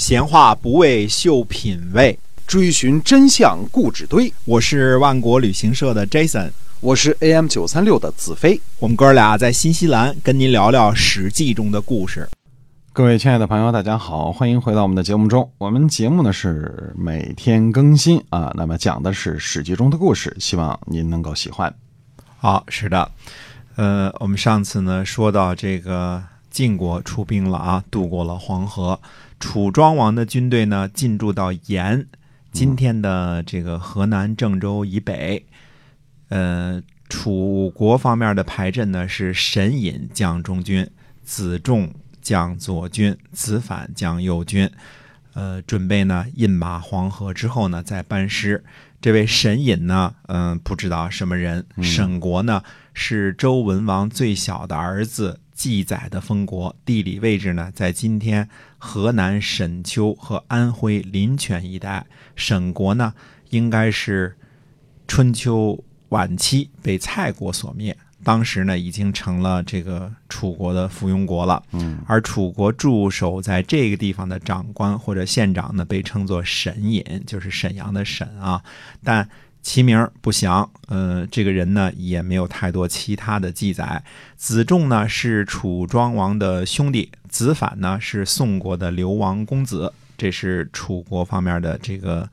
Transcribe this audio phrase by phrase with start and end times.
[0.00, 4.32] 闲话不为秀品味，追寻真相故纸堆。
[4.46, 8.58] 我是万国旅行社的 Jason，我是 AM 九三六的子飞。
[8.78, 12.26] 我们哥俩在新西兰跟您聊聊《史记》中的故事。
[12.94, 15.52] 各位亲爱的朋友，大家好，欢迎回到我们的节目中。
[15.58, 21.72] 我们节目呢是每天更新啊，那么讲的是《史记》中的故事，希望您能够喜欢。
[22.38, 23.12] 好，是的，
[23.76, 28.98] 呃，我们上次呢说到这个晋国出兵了啊，渡过了黄河。
[29.40, 32.06] 楚庄王的军队呢进驻到延，
[32.52, 35.44] 今天的这个河南郑州以北。
[36.28, 40.88] 呃，楚国方面的排阵呢是沈尹将中军，
[41.24, 44.70] 子仲将左军，子反将右军。
[45.32, 48.62] 呃，准备呢饮马黄河之后呢再班师。
[49.00, 51.64] 这位沈尹呢，嗯，不知道什么人。
[51.80, 55.40] 沈国呢是周文王最小的儿子。
[55.60, 62.06] 记载的封国地理位置呢，在今天河南沈丘和安徽临泉一带。
[62.34, 63.12] 沈国呢，
[63.50, 64.34] 应该是
[65.06, 67.94] 春秋晚期被蔡国所灭，
[68.24, 71.62] 当时呢已经成了这个楚国的附庸国了。
[71.72, 78.64] 嗯，而楚国驻守在这个地方的长官或者县长呢，被称作沈尹，就是沈阳的沈啊，
[79.04, 79.28] 但。
[79.62, 84.02] 其名不详，呃，这个人呢也没有太多其他的记载。
[84.36, 92.28] 子仲呢是楚庄王的兄弟，子反呢是宋国的流亡公子，这是楚国方面的这个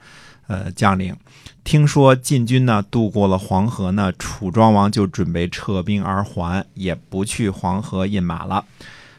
[0.48, 1.16] 呃将领。
[1.64, 8.64] 听说晋军呢渡过了黄河呢，楚庄王就准备撤兵而还，也不去黄河饮马了。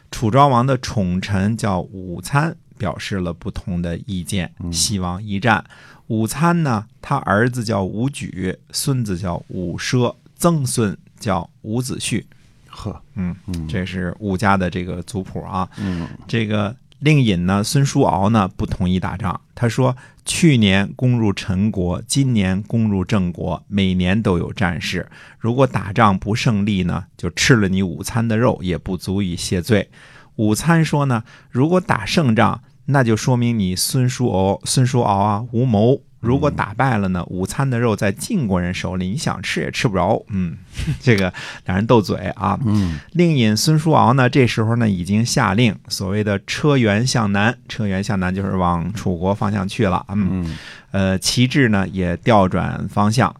[0.09, 5.63] 楚庄王的宠臣叫武参，表示了不同的意见，希望一战。
[6.07, 12.23] 午餐呢，他儿子叫武举，孙子叫武奢，曾孙叫伍子胥。
[12.67, 13.35] 呵，嗯，
[13.67, 15.69] 这是武家的这个族谱啊。
[15.77, 19.39] 嗯，这个令尹呢，孙叔敖呢不同意打仗。
[19.53, 25.07] 他说，去年攻入陈国，今年攻入郑国，每年都有战事。
[25.37, 29.91] 如果打仗不胜利呢，就吃了你午餐的肉，也不足以谢罪。
[30.37, 32.63] 午餐说呢，如果打胜仗。
[32.91, 36.01] 那就说明你孙叔敖，孙叔敖啊无谋。
[36.19, 40.21] 如果打败了呢，午餐的肉在晋国人手里，你想吃也吃不着。
[40.29, 40.57] 嗯，
[40.99, 41.31] 这个
[41.65, 42.59] 两人斗嘴啊。
[42.65, 50.05] 嗯，令尹孙叔敖呢，这时候呢已经下令，所谓的车辕向南，车辕向南就是往楚国方向去了。
[50.09, 50.57] 嗯，
[50.91, 53.33] 呃，旗帜呢也调转方向。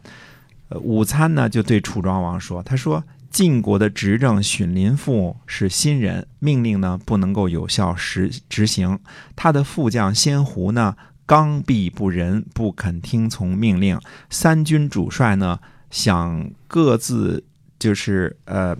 [0.70, 3.04] 呃，午餐呢就对楚庄王说，他说。
[3.29, 9.00] 晋国的执政荀林父是新人，命令呢不能够有效实执行。
[9.35, 10.95] 他的副将先胡呢
[11.28, 14.00] 刚愎不仁，不肯听从命令。
[14.31, 15.59] 三军主帅呢
[15.91, 17.44] 想各自
[17.78, 18.75] 就是呃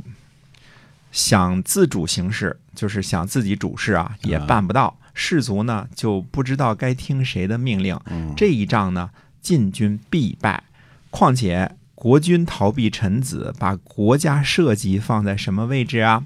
[1.12, 4.98] 想自主行事，就是想自己主事啊，也办不到。
[5.14, 8.00] 士卒呢就不知道该听谁的命令。
[8.36, 9.12] 这一仗呢
[9.42, 10.64] 晋军必败。
[11.12, 11.76] 况且。
[12.00, 16.26] 国君逃避臣子，把国家社稷放在什么位置啊？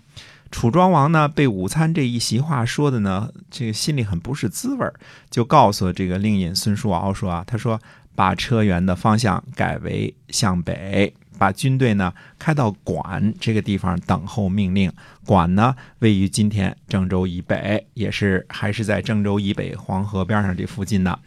[0.51, 4.94] 楚庄王呢，被午餐这一席话说的呢，这个心里很不是滋味儿
[5.31, 7.81] 就告诉这个令尹孙叔敖说啊，他说
[8.13, 14.94] 把车辕的方向改为向北，把军队呢开到管这个地方等候命令。
[15.25, 21.17] 管呢位于今天郑州以北，也是还是在郑州以北黄河边上这附近呢。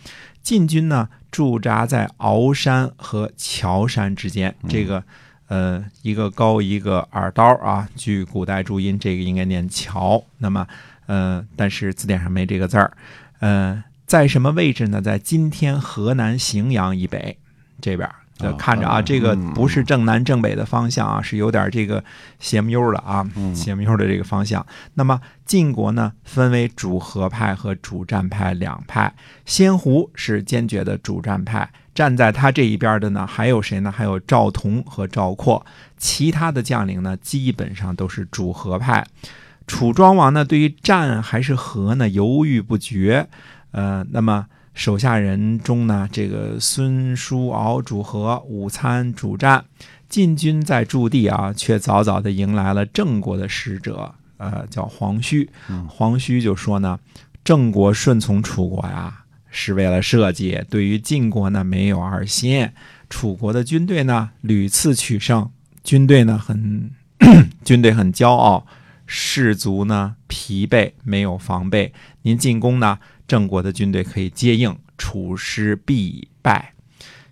[0.46, 5.02] 晋军呢驻扎在鳌山和乔山之间，这个
[5.48, 10.22] 呃一个高一个耳刀啊，据古代注音，这个应该念乔。
[10.38, 10.64] 那么
[11.06, 12.96] 呃，但是字典上没这个字儿。
[13.40, 15.02] 呃，在什么位置呢？
[15.02, 17.36] 在今天河南荥阳以北
[17.80, 18.08] 这边。
[18.38, 22.04] 就看着啊，这个不是正南正北的方向啊，是有点这个
[22.38, 24.64] 斜木悠的啊，斜木悠的这个方向。
[24.94, 29.14] 那么晋国呢，分为主和派和主战派两派。
[29.46, 33.90] 先胡是坚决的主战派，站在他这一边的呢，还有谁呢？
[33.90, 35.64] 还有赵同和赵括。
[35.96, 39.06] 其他的将领呢，基本上都是主和派。
[39.66, 43.28] 楚庄王呢，对于战还是和呢，犹豫不决。
[43.70, 44.46] 呃，那么。
[44.76, 49.64] 手下人中呢，这个孙叔敖主和，午餐主战。
[50.06, 55.48] 晋军在驻地啊，却早早的迎来了郑国的使者，呃，叫黄须。
[55.88, 57.00] 黄须就说呢，
[57.42, 62.68] 郑国顺从楚国呀，是为了社稷，对于晋国呢没有二心。
[63.08, 65.50] 楚国的军队呢屡次取胜，
[65.82, 66.90] 军队呢很
[67.64, 68.66] 军队很骄傲，
[69.06, 71.94] 士卒呢疲惫，没有防备。
[72.22, 72.98] 您进攻呢？
[73.26, 76.72] 郑国的军队可以接应，楚师必败。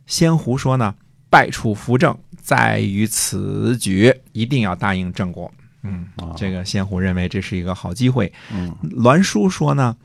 [0.07, 0.95] 先胡说呢，
[1.31, 5.51] 败楚扶郑在于此举，一定要答应郑国。
[5.83, 6.07] 嗯，
[6.37, 8.33] 这个先胡认为这是一个好机会。
[8.53, 9.97] 嗯，栾书说呢，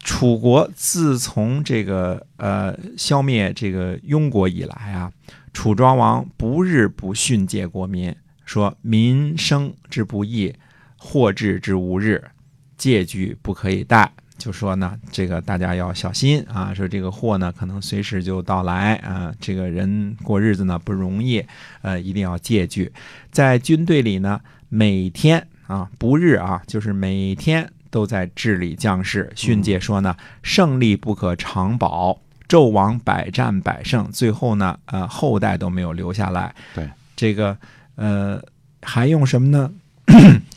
[0.00, 5.12] 楚国自从这个呃消灭这个庸国以来啊，
[5.52, 8.14] 楚庄王不日不训诫国民，
[8.44, 10.54] 说民生之不易，
[10.96, 12.30] 祸至之无日，
[12.76, 14.12] 戒惧不可以待。
[14.38, 21.44] 就说呢，这个大家要小心啊，说这个祸呢可能随时就到来啊，这个人过日子呢不容易，
[21.82, 22.92] 呃，一定要戒惧。
[23.30, 27.70] 在军队里呢，每天啊不日啊，就是每天。
[27.90, 36.54] 都在治理将士，训诫说呢，胜利不可长保，纣王百战百胜，最后呢，呃，后代都没有留下来。
[36.74, 36.86] 对，
[37.16, 37.56] 这个
[37.94, 38.42] 呃，
[38.82, 39.72] 还用什么呢？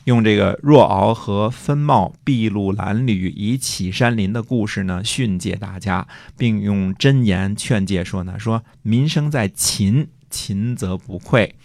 [0.05, 6.07] 用这个若敖和分茂筚路蓝缕以启山林的故事呢，训诫大家，
[6.37, 11.55] 并用真言劝诫说呢，说民生在勤，勤则不愧。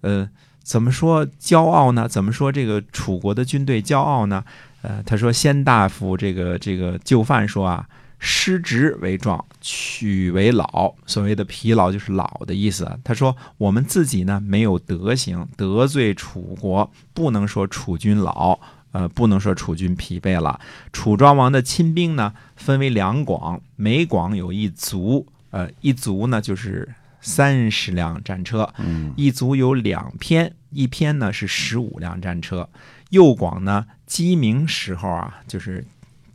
[0.00, 0.28] 呃，
[0.62, 2.08] 怎么说骄傲呢？
[2.08, 4.44] 怎么说这个楚国的军队骄傲呢？
[4.82, 7.86] 呃，他说：“先大夫这个这个就范说啊，
[8.18, 10.94] 失职为壮，取为老。
[11.06, 12.98] 所谓的疲劳就是老的意思。
[13.04, 18.58] 他说我们自己呢没有德行，得罪楚国，不能说楚军老，
[18.92, 20.60] 呃，不能说楚军疲惫了。
[20.92, 28.72] 楚庄王的亲兵呢分为两广，每广有一卒，呃，一卒呢就是三十辆战车，
[29.16, 32.68] 一卒有两篇，一篇呢是十五辆战车。”
[33.10, 35.86] 右广呢，鸡鸣时候啊，就是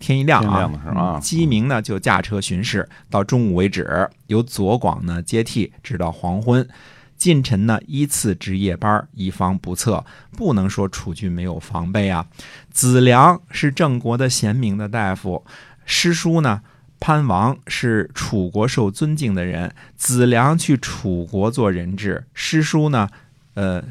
[0.01, 6.67] 天一亮啊，鸡鸣呢就驾车巡视到中午为止，由左广呢接替，直到黄昏。
[7.15, 10.03] 近臣呢依次值夜班，以防不测。
[10.35, 12.25] 不能说楚军没有防备啊。
[12.71, 15.45] 子良是郑国的贤明的大夫，
[15.85, 16.61] 师叔呢
[16.99, 19.71] 潘王是楚国受尊敬的人。
[19.95, 23.07] 子良去楚国做人质，师叔呢，
[23.53, 23.83] 呃。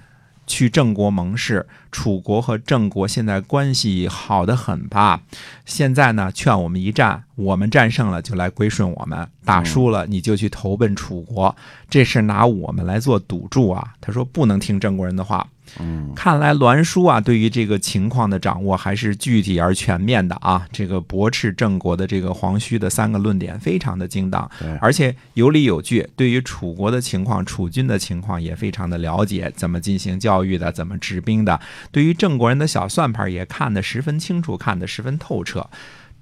[0.51, 5.23] 去郑国盟誓，楚国和郑国现在关系好的很吧？
[5.65, 11.55] 现在呢，劝我们一战，我们战胜了就来归顺我们，打输了你就去投奔楚国，
[11.89, 13.95] 这是拿我们来做赌注啊！
[14.01, 15.47] 他说不能听郑国人的话。
[15.79, 20.67] 嗯，看来栾书啊，对于这个情况的掌握还是具体而全面的啊。
[20.73, 24.51] 这个驳斥郑国的这个黄须的三个论点，非常的精当，
[24.81, 26.09] 而且有理有据。
[26.17, 31.61] 对于楚国的情况、楚军的情况也非常的了解，怎么进行教育的，怎么治兵的。
[31.93, 35.69] 对于郑国人的小算盘也看得十分清楚，看得十分透彻。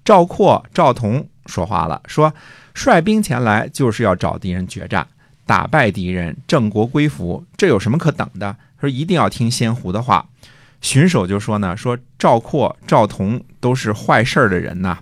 [0.04, 2.32] 赵括、赵同说话了，说
[2.74, 5.06] 率兵前来就是要找敌人决战，
[5.44, 8.56] 打败敌人，郑国归服，这有什么可等的？
[8.80, 10.28] 说一定要听仙胡的话，
[10.80, 14.98] 荀守就说呢，说赵括、赵同都是坏事儿的人呐。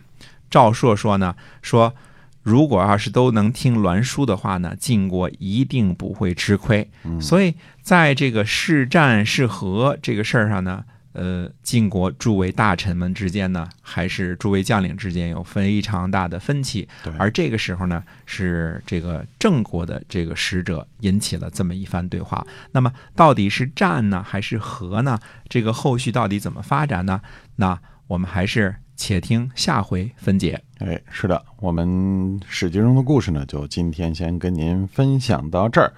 [0.50, 1.94] 赵朔说呢，说
[2.42, 6.88] 如果要是都能听栾书的话呢，晋国一定不会吃亏。
[7.20, 10.84] 所以在这个是战是和这个事儿上呢。
[11.16, 16.86] 呃，晋国诸位大臣们之间呢，还是诸位将领之间有非常大的分歧。
[17.18, 22.46] 而这个时候呢，是这个郑国的这个使者引起了这么一番对话。
[22.72, 25.18] 那么，到底是战呢，还是和呢？
[25.48, 27.22] 这个后续到底怎么发展呢？
[27.56, 30.62] 那我们还是且听下回分解。
[30.80, 35.94] 哎，是的，我们史记中的故事呢，就今天先跟您分享到这儿。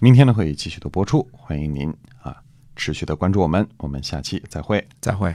[0.00, 1.94] 明天呢，会继续的播出，欢迎您。
[2.76, 5.34] 持续的关注我们，我们下期再会，再会。